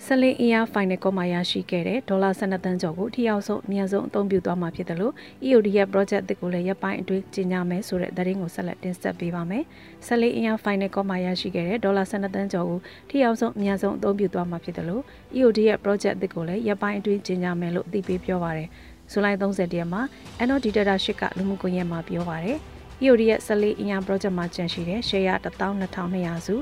[0.08, 5.14] ဆလင်းအင်အားဖိုင်နယ်ကောမှာရရှိခဲ့တဲ့ဒေါ်လာ12သန်းကျော်ကိုထိရောက်ဆုံးအများဆုံးအသုံးပြုသွားမှာဖြစ်တယ်လို့
[5.46, 9.64] EOD ရဲ့ project တစ်ကိုလည်းရပ်ပိုင်းအတွင်းကြီးညာမယ်ဆိုတဲ့သတင်းကိုဆက်လက်တင်ဆက်ပေးပါမယ်။
[10.06, 12.80] ဆလင်းအင်အားဖိုင်နယ်ကောမှာရရှိခဲ့တဲ့ဒေါ်လာ12သန်းကျော်ကို
[13.10, 15.04] ထိရောက်ဆုံးအများဆုံးအသုံးပြုသွားမှာဖြစ်တယ်လို့
[15.38, 18.70] EOD ရဲ့ project တစ်ကိုလည်းရပ်ပိုင်းအတွင်းကြီးညာမယ်လို့အသိပေးပြောပါရယ်။
[19.12, 20.02] ဇူလိုင်30ရက်မှာ
[20.48, 22.58] NOD data ရှစ်ကလူမှုကွန်ရက်မှာပြောပါရယ်။
[23.04, 26.56] EOD ရဲ့ဆလင်းအင်အား project မှာကျန်ရှိတဲ့ share 12200စု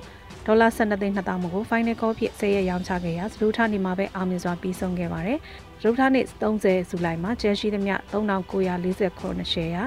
[0.45, 5.39] ဒေါ်လာ12သိန်း2000မှုကို final call ဖြစ်ဆဲရရောင်းချခဲ့ရာစလူထာနေမှာပဲအောင်မြင်စွာပြီးဆုံးခဲ့ပါတယ်။
[5.79, 9.85] စလူထာနေ့30ဇူလိုင်မှာကျန်ရှိသမျှ3948 share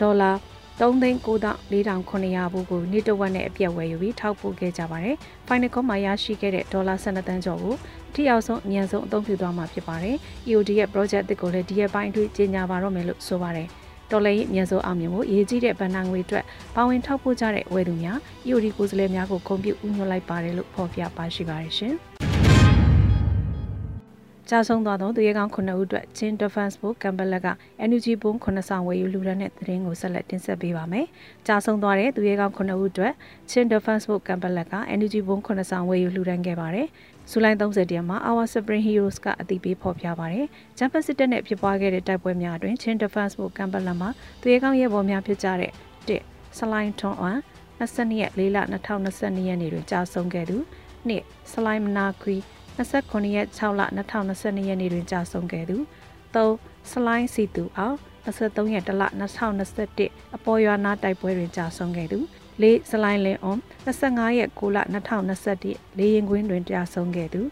[0.00, 0.30] ဒေါ်လာ
[0.80, 7.74] 3သိန်း9400ဘူးကိုနေ့တဝက်နဲ့အပြည့်ဝယ်ယူပြီးထောက်ပို့ခဲ့ကြပါတယ်။ Final Call မှာရရှိခဲ့တဲ့ဒေါ်လာ12တန်းကျော်ကို
[8.14, 10.16] ထိရောက်ဆုံးအမြန်ဆုံးအသုံးပြုသွားမှာဖြစ်ပါတယ်။
[10.48, 13.68] EOD ရဲ့ project တစ်ကိုလည်းဒီရက်ပိုင်းအတွင်းကြီးညာပါတော့မယ်လို့ဆိုပါတယ်။
[14.10, 21.96] တော်လည်းမြန်စိုးအောင်မြင်ဖို့ရေးကြီးတဲ့ဗဏ္ဍာငွေအတွက်ပါဝင်ထောက်ပို့ကြတဲ့ဝယ်သူများ EOD ကိုယ်စားလှယ်များကိုဂုဏ်ပြုဥညွှတ်လိုက်ပါတယ်လို့ဖော်ပြပါရှိပါတယ်ရှင်။
[24.50, 27.48] ကြာဆုံးသွားသောသူရဲကောင်း9ဦးအတွက်ချင်း Defense Book ကမ်ဘလက်က
[27.88, 31.06] NUG ဘုံ9ဆောင်ဝယ်ယူလူရတဲ့သတင်းကိုဆက်လက်တင်ဆက်ပေးပါမယ်။
[31.46, 33.12] ကြာဆုံးသွားတဲ့သူရဲကောင်း9ဦးအတွက်
[33.50, 36.86] ချင်း Defense Book ကမ်ဘလက်က NUG ဘုံ9ဆောင်ဝယ်ယူလူရန်ခဲ့ပါတယ်။
[37.30, 40.46] ဇူလိုင်30ရက်မှာ Our Spring Heroes ကအသိပေးဖော်ပြပါတယ်။
[40.78, 44.08] ဂျမ်ပစစ်တပ်နဲ့ဖြစ်ပွားခဲ့တဲ့တိုက်ပွဲများအတွင်းချင်း Defense Book ကမ်ဘလက်မှာ
[44.40, 45.72] သူရဲကောင်းရဲဘော်များဖြစ်ကြတဲ့
[46.08, 47.38] 1ဆလိုင်းထွန်အွန်
[47.80, 50.56] 22ရက်4လ2022ရက်နေ့တွင်ကြာဆုံးခဲ့သူ
[51.08, 52.36] 2ဆလိုင်းမနာခွီ
[52.76, 55.76] 29ရက်6လ2022ရက်နေ့တွင်ကြာဆုံးခဲ့သူ
[56.34, 59.02] 3စလိုင်းစီတူအောင်23ရက်တလ
[59.70, 62.18] 2021အပေါ်ရွာနာတိုက်ပွဲတွင်ကြာဆုံးခဲ့သူ
[62.62, 64.78] ၄စလိုင်းလင်းအွန်25ရက်6လ
[65.38, 67.42] 2021လေရင်ကွင်းတွင်ကြာဆုံးခဲ့သူ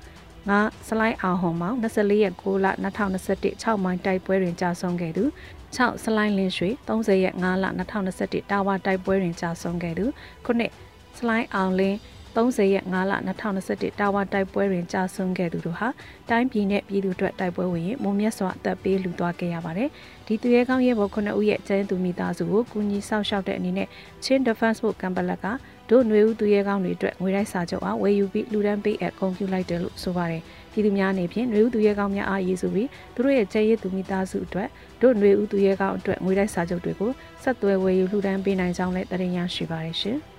[0.49, 5.25] ငါစလိုင်းအောင်ဟွန်မောင်24ရက်6လ2021 6မိုင်တိုက်ပွဲတွင်ကြာဆုံးခဲ့သူ
[5.67, 10.05] 6စလိုင်းလင်းရွှေ30ရက်5လ2021တာဝါတိုက်ပွဲတွင်ကြာဆုံးခဲ့သူ
[10.45, 10.73] ခုနှစ်
[11.19, 11.99] စလိုင်းအောင်လင်း
[12.38, 13.14] 30ရက်5လ
[13.56, 15.88] 2021တာဝါတိုက်ပွဲတွင်ကြာဆုံးခဲ့သူတို့ဟာ
[16.30, 19.90] တိုင်းပြည်နဲ့ပြည်သူအတွက်တိုက်ပွဲဝင်ရင်မုံမြတ်စွာအသက်ပေးလူသွားခဲ့ရပါတယ်။
[20.28, 23.88] ဒီသူရဲကောင်းရဲဘော်9ဦးရဲ့ကျန်းသူမိသားစုကိုကူညီစောင့်ရှောက်တဲ့အနေနဲ့
[24.24, 25.46] Chin Defense Book ကမ်ဘလက်က
[25.90, 34.70] တို့ຫນွေဦးသူရဲကောင်းတွေအတွက်ငွေတိုက်စာချုပ်အားဝယ်ယူပြီးလူဒန်းပေးအပ်ကုန်ပြုလိုက်တယ်လို့ဆိုပါတယ်။ပြည်သူများအနေဖြင့်ຫນွေဦးသူရဲကောင်းများအားရည်စုပြီးသူတို့ရဲ့ကျန်းရဲသူမိသားစုအတွက်
[35.02, 37.12] တို့ຫນွေဦးသူရဲကောင်းအတွက်ငွေတိုက်စာချုပ်တွေကို
[37.44, 40.20] ဆက်သွယ်ဝယ်ယူလူဒန်းပေးနိုင်ကြောင်းလည်းတင်ပြရရှိပါတယ်ရှင်။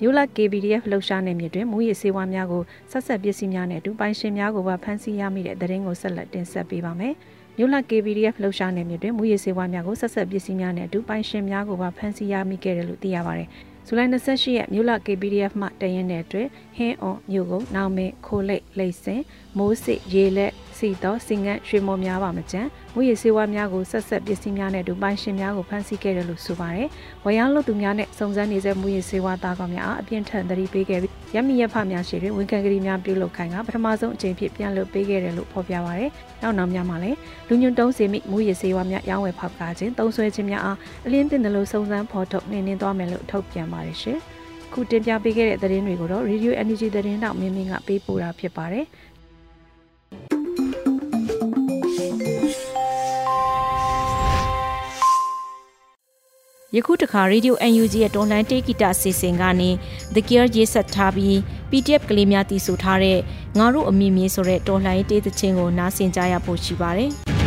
[0.00, 7.14] မြို့လ KBDF လှုပ်ရှားနယ်မြေတွင်မူရည်စေဝါများကိုဆက်ဆက်ပစ္စည်းများနဲ့အတူပိုင်ရှင်များကိုပါဖမ်းဆီးရမိတဲ့သတင်းကိုဆက်လက်တင်ဆက်ပေးပါမယ်။
[7.56, 13.48] မြို့လ KBDF လှုပ်ရှားနယ်မြေတွင်မူရည်စေဝါများကိုဆက်ဆက်ပစ္စည်းများနဲ့အတူပိုင်ရှင်များကိုပါဖမ်းဆီးရမိခဲ့တယ်လို့သိရပါတယ်။
[13.86, 19.22] ဇူလိုင်28ရက်မြို့လ KBDF မှတရင်တဲ့အတွက်ဟင်းအွန်မြို့ကုန်းနောင်မဲခိုလိတ်လိတ်စင်
[19.58, 22.60] မိုးစစ်ရေလက် စီတော့စင်ငန်းရွှေမော်များပါမကြံ
[22.94, 26.88] မူရည်စေဝါများကိုဆက်ဆက်ပစ္စည်းများနဲ့ဒူပိုင်ရှင်များကိုဖမ်းဆီးခဲ့တယ်လို့ဆိုပါတယ်။
[27.24, 36.10] ဝရမ်းလုသူများနဲ့စုံစမ်းနေတဲ့မူရည်စေဝါသားကောင်များအားအပြင်းထန်သတိပေးခဲ့ပြီးရမီရဖများရှိတွင်ဝန်ခံကလေးများပြုလုပ်ခိုင်းကပထမဆုံးအကြိမ်ဖြစ်ပြန်လွတ်ပေးခဲ့တယ်လို့ဖော်ပြပါတယ်။
[36.42, 37.16] နောက်နောက်များမှာလည်း
[37.48, 44.20] လူညွန့်တုံးစီမိမူရည်စေဝါများရောင်းဝယ်ဖောက်ကားခြင်းတုံးဆွဲခြင်းများအားအလင်းတင်တယ်လို့စုံစမ်းဖော်ထုတ်နေနေသွားမယ်လို့ထုတ်ပြန်ပါတယ်ရှင်။
[44.72, 48.84] ခုတင်ပြပေးခဲ့တဲ့သတင်းတွေကိုတော့ Radio Energy သတင်းတောက်မင်းမင်းကပေးပို့တာဖြစ်ပါတယ်။
[56.76, 59.70] ယခုတခါ Radio UNG ရဲ့တွန်လှန်တေးဂီတအစီအစဉ်ကနေ
[60.14, 61.36] The Gear ရေးဆက်ထားပြီး
[61.70, 63.18] PDF ကလေးများတည်ဆိုထားတဲ့
[63.58, 67.12] ငါတို့အမိမြေဆိုတဲ့တွန်လှန်တေးသချင်းကိုနားဆင်ကြရဖို့ရှိပါတယ်။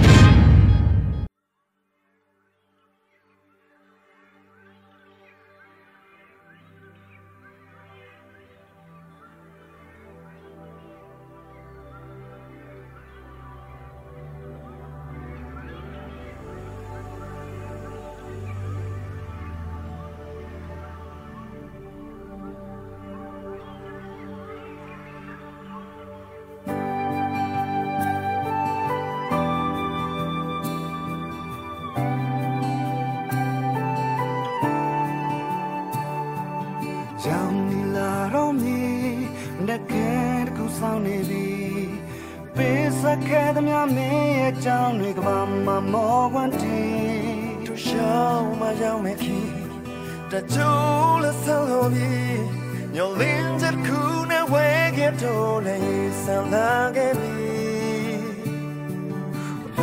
[43.32, 46.82] ခဲ့သမျှမင်းရဲ့ကြောင်းတွေကဘာမှမောကွန်တီ
[47.66, 49.48] သူရှောင်းမရောက်မဲ့ခင်
[50.32, 52.42] တချို့လက်ဆောင်လို့ပြီး
[52.96, 55.78] ညလင်းချက်ခုနဲ့ဝဲခဲ့တော့လေ
[56.24, 57.40] ဆန်လာခဲ့ပြီ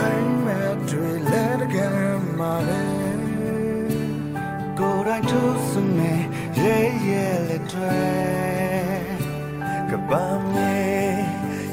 [0.06, 2.58] I'm mad to let again my
[4.78, 6.00] Go right to some
[6.62, 8.57] yeah yeah let try
[10.10, 10.38] Goodbye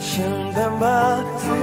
[0.07, 1.61] ရှင်သမားစီ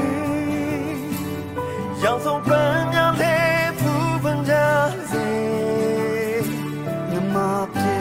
[2.03, 4.53] ရောင်ဆုံးပန်းများလေးဖူးပန်းကြ
[5.11, 5.29] စေ
[7.09, 7.37] မြမ
[7.73, 8.01] ပြေ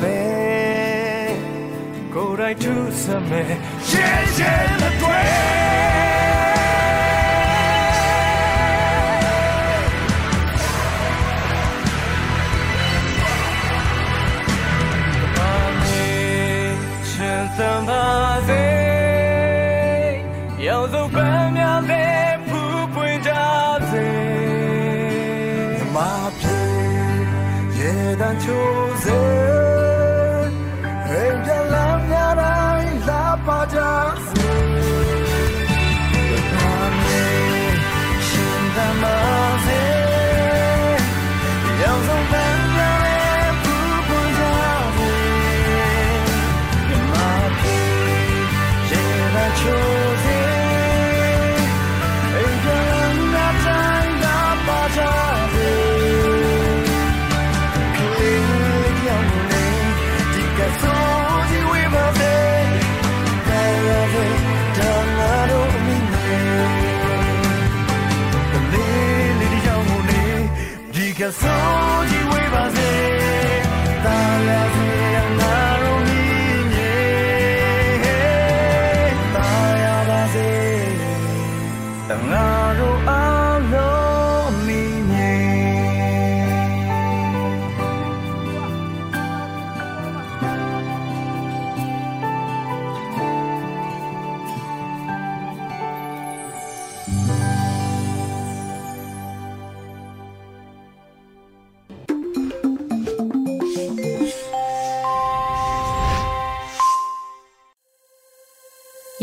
[0.03, 1.31] မယ်
[2.13, 3.51] ကိုယ်တိုင်သူစမယ်
[3.91, 4.84] Yeah yeah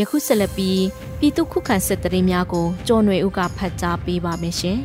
[0.02, 0.82] ယခုဆက်လက်ပြီး
[1.18, 4.78] ပြည်သူခုခံစစ်တရင်များကိုကျော်ຫນွေဦးကဖတ်ကြားပေးပါမယ်ရှင်။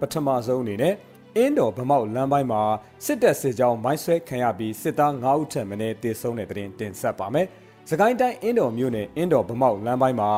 [0.00, 0.94] ပထမဆုံးအနေနဲ့
[1.36, 2.62] အင်းတော်ဗမောက်လမ်းပိုင်းမှာ
[3.04, 7.46] စစ်တပ်စစ်ကြောင်းမိုင်းဆွဲခံရပြီးစစ်သား9ဦးထက်မနည်းတေဆုံးတဲ့တဲ့တင်တင်ဆက်ပါမယ်။
[7.90, 10.30] စကိုင်းတိုင်းအင်းတော်မြို့နယ်အင်းတော်ဗမောက်လမ်းပိုင်းမှာ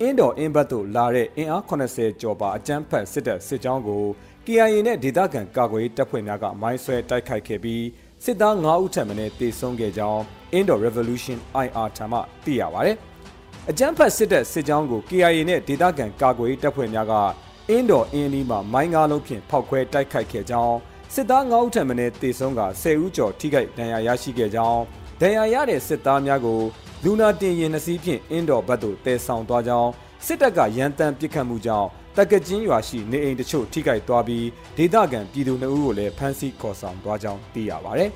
[0.00, 4.02] အင်းတော်အင်းဘတ်သို့လာတဲ့အင်အား80ကျော်ပါအကြမ်းဖက်စစ်တပ်စစ်ကြောင်းကို
[4.46, 7.82] KIA နဲ့ဒေသခံကာကွယ်ရေးတပ်ဖွဲ့များကမိုင်းဆွဲတိုက်ခိုက်ခဲ့ပြီး
[8.26, 12.90] စစ်သား9ဦးထက်မနည်းတေဆုံးခဲ့ကြောင်းအင်းတော် Revolution IR ထံမှသိရပါဗျ။
[13.70, 17.14] အကြမ်းဖက်စစ်တပ်စစ်ကြောင်းကို KIA နဲ့ဒေသခံကာကွယ်ရေးတပ်ဖွဲ့များက
[17.68, 20.76] အင်းတော်အင်းအနီးမှာမိုင်းကားလုံးဖြင့်ဖောက်ခွဲတိုက်ခိုက်ခဲ့ကြောင်း
[21.14, 24.80] စစ်သား9ဦးထက်မနည်းတေဆုံးက10ဦးကျော်ထိခိုက်ဒဏ်ရာရရှိခဲ့ကြောင်း
[25.20, 26.60] ဒဏ်ရာရတဲ့စစ်သားများကို
[27.04, 29.90] လူနာတင်ရင်နှစီးဖြင့်အင်းတော်ဘက်သို့တည်ဆောင်သွားကြောင်း
[30.26, 34.46] စစ်တပ်ကရန်တမ်းပစ်ခတ်မှုကြောင့် တက်ကကျင်းရွာရှိနေအိမ်တချို့ထိခိုက်သွားပြီး
[34.76, 38.04] ဒေသခံပြည်သူ2ဦးကိုလည်းဖမ်းဆီးခေါ်ဆောင်သွားကြောင်းသိရပါဗျ။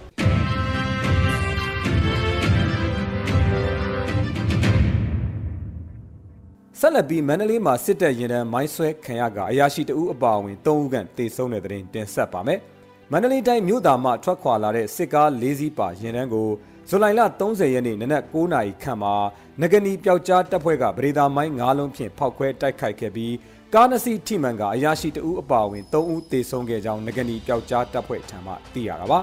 [6.81, 12.61] ဆက်လက်ပြီးမန္တလေးမှာစစ်တပ်ရင်တန်းမိုင်းဆွဲခံရကအရာရှိတအုပ်အပါအဝင်၃ဦးခန့်တေဆုံးတဲ့တဲ့တင်တင်ဆက်ပါမယ်။
[13.13, 16.49] မန္တလေးတိုင်းမြို့သားမှထွက်ခွာလာတဲ့စစ်ကား၄စီးပါရင်တန်းကို
[16.89, 19.15] ဇူလိုင်လ30ရက်နေ့နနက်9နာရီခန့်မှာ
[19.61, 23.33] ငကနီပျောက်ကြားတပ်ဖွဲ့ကဗရေဒါမိုင်း၅လုံးဖြင့်ဖောက်ခွဲတိုက်ခိုက်ခဲ့ပြီး
[23.75, 29.19] ကားနှစ်စီးထိမှန်ကအရာရှိတအုပ်အပါအဝင်၃ဦးတေဆုံးခဲ့ကြောင်းငကနီပျောက်ကြားတပ်ဖွဲ့ထံမှသိရတာပါ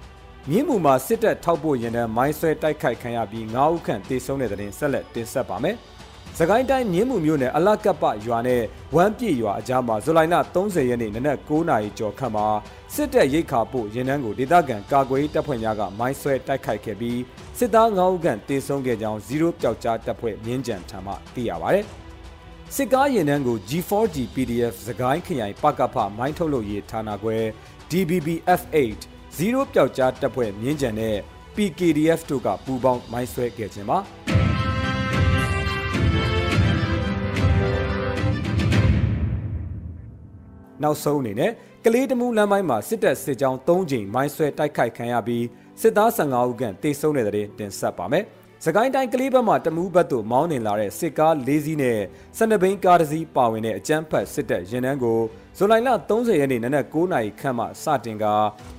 [0.48, 5.76] ။မြင်းမူမှာစစ်တပ်ထောက်ပို့ရင်တန်းမိုင်းဆွဲတိုက်ခိုက်ခံရပြီး9ဦးခန့်တေဆုံးတဲ့တဲ့တင်ဆက်လက်တင်ဆက်ပါမယ်။
[6.38, 8.62] စကိုင်းတိုင်းမြင်းမူမြို့နယ်အလကပ်ပရွာနဲ့
[8.94, 12.46] ဝမ်းပြည့်ရွာအကြားမှာဇူလိုင်လ30ရက်နေ့နနက်9နာရီကျော်ခန့်မှာ
[12.94, 17.20] စစ်တပ်ရိတ်ခါပို့ရင်နှန်းကိုဒေသခံကာကွယ်ရေးတပ်ဖွဲ့များကမိုင်းဆွဲတိုက်ခိုက်ခဲ့ပြီး
[17.58, 21.82] စစ်သား9ဦးခန့်တေဆုံးခဲ့ကြောင်း0ပျောက်ကြားတပ်ဖွဲ့မြင်းကြံထံမှသိရပါဗျ။
[22.72, 27.36] စစ်ကားရင်နှန်းကို G4G PDF စကိုင်းခရိုင်ပကဖမိုင်းထုတ်လုပ်ရေးဌာနခွဲ
[27.90, 28.28] DBB
[28.60, 29.00] F8
[29.38, 31.16] 0ပျောက်ကြားတပ်ဖွဲ့မြင်းကြံနဲ့
[31.56, 33.98] PKDF တို့ကပူးပေါင်းမိုင်းဆွဲခဲ့ခြင်းပါ။
[40.82, 41.52] နောက်ဆုံးအနေနဲ့
[41.84, 45.44] ကလေးတမူးလမ်းပိုင်းမှာစစ်တပ်စစ်ကြောင်း၃ကြိမ်မိုင်းဆွဲတိုက်ခိုက်ခံရပြီး
[45.80, 48.24] စစ်သား15ဦးခန့်တေဆုံးတဲ့တဲ့တင်ဆက်ပါမယ်။
[48.66, 52.00] စကိုင်းတိုင်းကလေးဘက်မှာတမူးဘက်သို့မောင်းနှင်လာတဲ့စစ်ကား၄စီးနဲ့
[52.38, 55.20] စနဘိန်းကားတစ်စီးပါဝင်တဲ့အကြမ်းဖက်စစ်တပ်ရင်နှန်းကို
[55.56, 58.26] ဇူလိုင်လ30ရက်နေ့နနက်9နာရီခန့်မှစတင်က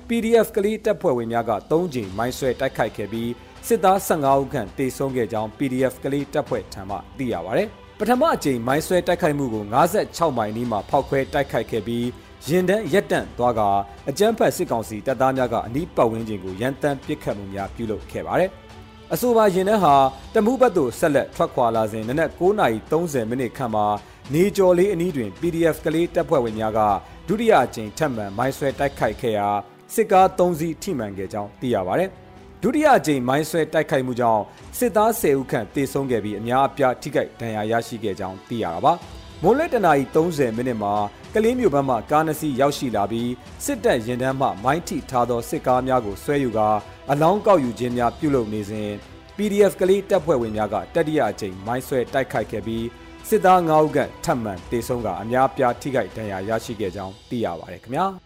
[0.08, 3.30] PDF ကလေးတပ်ဖွဲ့ဝင်များက၃ကြိမ်မိုင်းဆွဲတိုက်ခိုက်ခဲ့ပြီး
[3.66, 7.64] စစ်သား15ဦးခန့်တေဆုံးခဲ့ကြောင်း PDF ကလေးတပ်ဖွဲ့ထံမှသိရပါဗျ။
[7.98, 9.64] ပထမအကြိမ်မိုင်းဆွဲတိုက်ခိုက်မှုကို
[10.00, 12.06] 56မိုင်နီးမှာဖောက်ခွဲတိုက်ခိုက်ခဲ့ပြီး
[12.48, 13.60] ရင်တန်းရက်တန့်သွားက
[14.08, 18.52] အကြမ်းဖက်စစ်ကောင်စီတပ်သားများကအနီးပတ်ဝန်းကျင်ကိုရန်တမ်းပစ်ခတ်မှုများပြုလုပ်ခဲ့ပါတယ်။
[19.14, 19.94] အဆိုပါရင်တန်းဟာ
[20.34, 23.86] တမှုဘက်သို့ဆက်လက်ထွက်ခွာလာစဉ်နနက်9:30မိနစ်ခန့်မှာ
[24.34, 26.80] နေကျော်လေးအနီးတွင် PDF ကလေးတပ်ဖွဲ့ဝင်များက
[27.28, 29.48] ဒုတိယအကြိမ်ထပ်မံမိုင်းဆွဲတိုက်ခိုက်ခဲ့ရာ
[29.94, 32.10] စစ်ကား3စီးထိမှန်ခဲ့ကြောင်းသိရပါတယ်။
[32.62, 34.42] ဒုတိယအကြိမ်မိုင်းဆွဲတိုက်ခိုက်မှုကြောင့်
[34.78, 38.92] စစ်သား10ဦးခန့်တေဆုံးခဲ့ပြီးအများအပြားထိခိုက်ဒဏ်ရာရရှိခဲ့ကြောင်းသိရတာပါ။
[39.42, 40.94] မွန်လက်တနာရီ30မိနစ်မှာ
[41.38, 43.30] ကလေးမျိုးဘက်မှကားနှစ်စီးရောက်ရှိလာပြီး
[43.64, 46.68] စစ်တပ်ရင်တန်းမှမိုင်းထိထားသောစစ်ကားများကိုဆွဲယူကာ
[47.10, 48.90] အလောင်းကောက်ယူခြင်းများပြုလုပ်နေစဉ်
[49.36, 52.84] PDF ကလေးတပ်ဖွဲ့ဝင်များကတတိယအကြိမ်မိုင်းဆွဲတိုက်ခိုက်ခဲ့ပြီး
[53.28, 58.25] စစ်သား9ဦးကထပ်မံတေဆုံးကအများအပြားထိခိုက်ဒဏ်ရာရရှိခဲ့ကြောင်းသိရပါတယ်ခင်ဗျာ